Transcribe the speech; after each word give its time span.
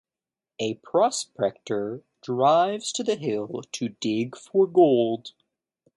A 0.57 0.79
prospector 0.83 2.01
drives 2.23 2.91
to 2.93 3.03
the 3.03 3.13
hills 3.17 3.67
to 3.73 3.89
dig 3.89 4.35
for 4.35 4.65
gold. 4.65 5.33